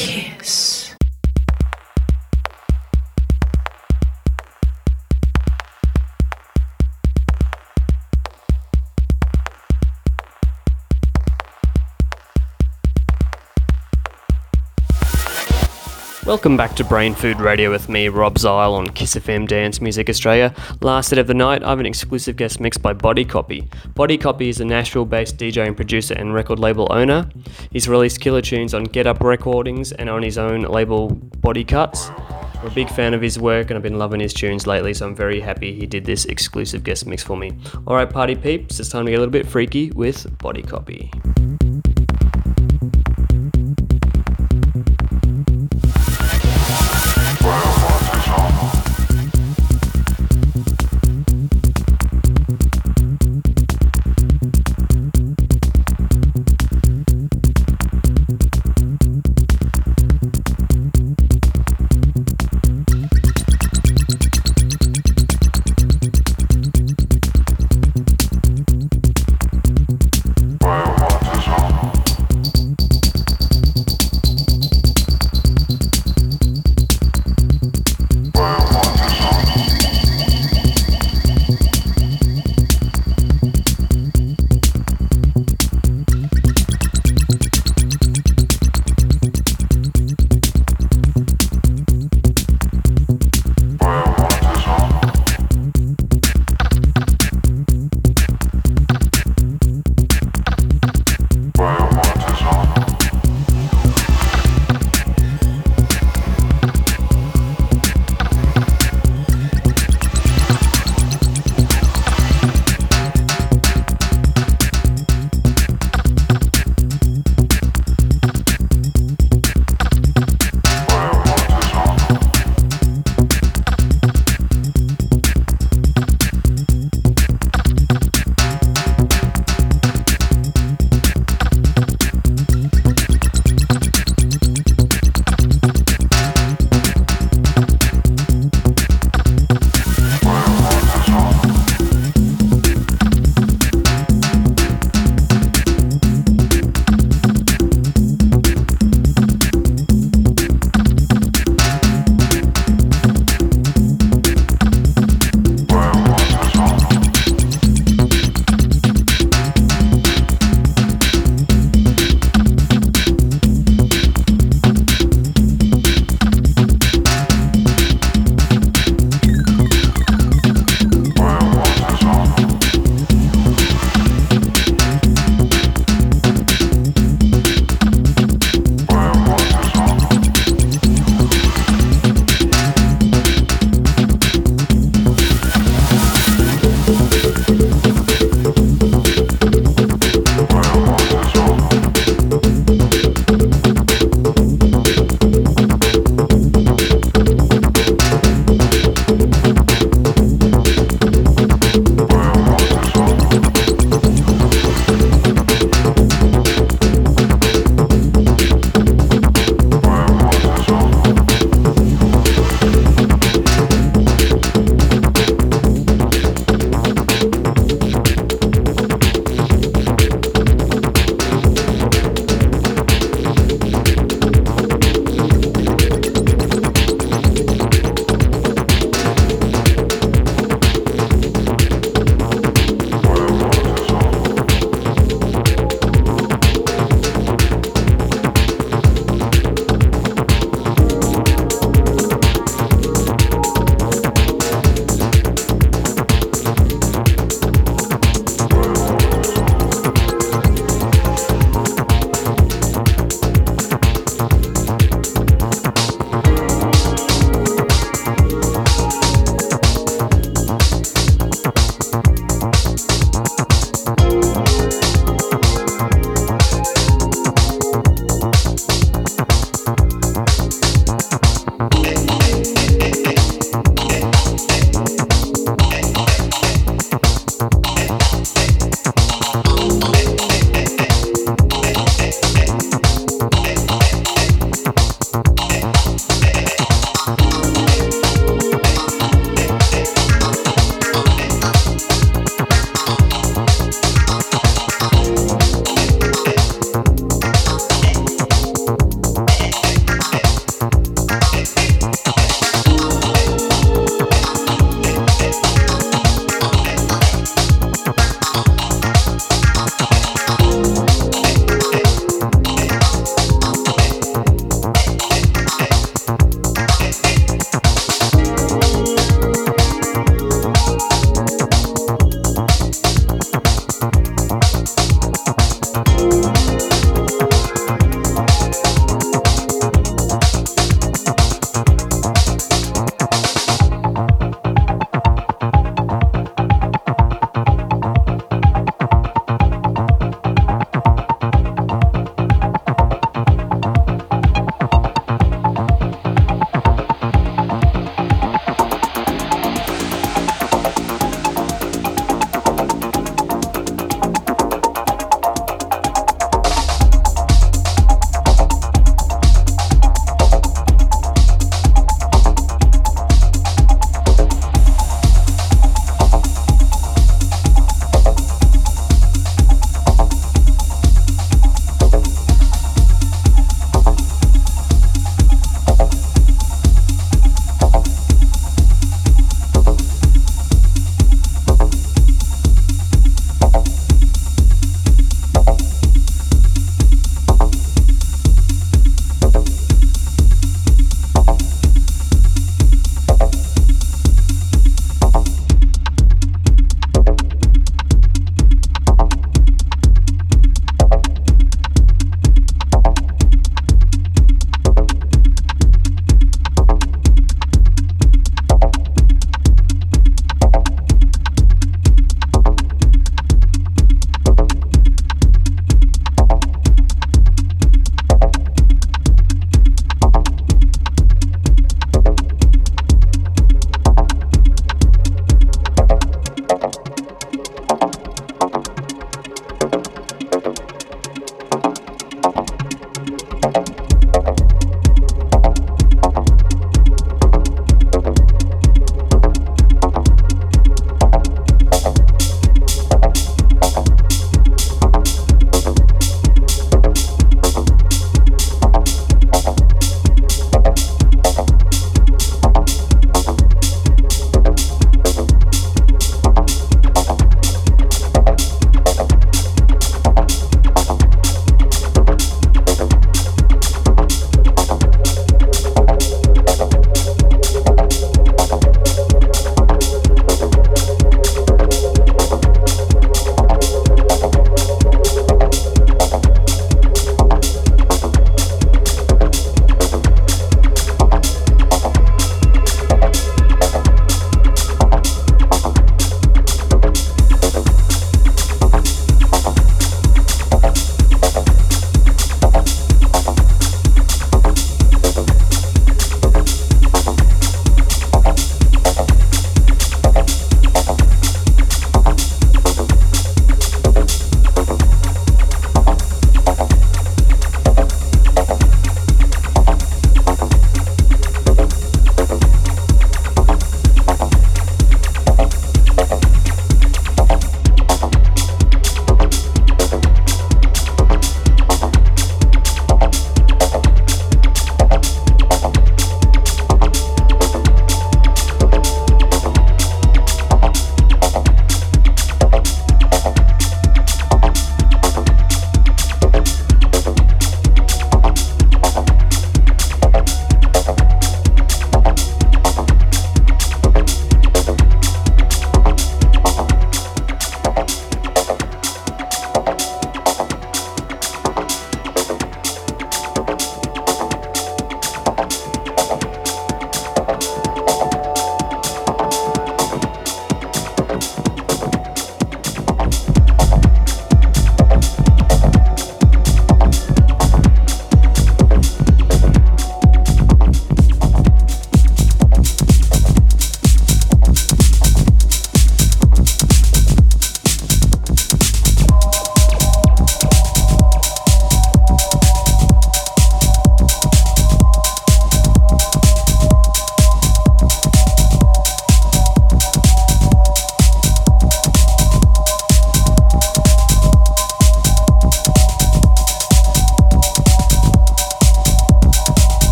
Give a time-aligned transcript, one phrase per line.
[0.00, 0.59] Kiss.
[16.30, 20.08] Welcome back to Brain Food Radio with me, Rob Zile on Kiss FM Dance Music
[20.08, 20.54] Australia.
[20.80, 23.68] Last set of the night, I have an exclusive guest mix by Body Copy.
[23.96, 27.28] Body Copy is a Nashville based DJ and producer and record label owner.
[27.72, 32.10] He's released killer tunes on Get Up Recordings and on his own label Body Cuts.
[32.60, 35.08] I'm a big fan of his work and I've been loving his tunes lately, so
[35.08, 37.58] I'm very happy he did this exclusive guest mix for me.
[37.88, 41.10] Alright, party peeps, it's time to get a little bit freaky with Body Copy.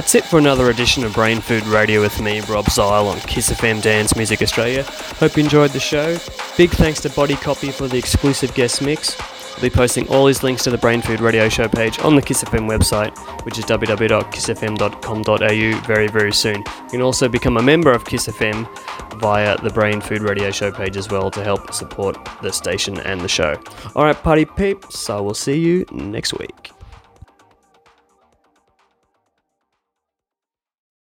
[0.00, 3.50] That's it for another edition of Brain Food Radio with me, Rob Zile, on Kiss
[3.50, 4.82] FM Dance Music Australia.
[5.18, 6.16] Hope you enjoyed the show.
[6.56, 9.14] Big thanks to Body Copy for the exclusive guest mix.
[9.20, 12.22] I'll be posting all these links to the Brain Food Radio Show page on the
[12.22, 16.56] Kiss FM website, which is www.kissfm.com.au very, very soon.
[16.56, 18.66] You can also become a member of Kiss FM
[19.20, 23.20] via the Brain Food Radio Show page as well to help support the station and
[23.20, 23.54] the show.
[23.94, 26.70] Alright, party peeps, I will see you next week.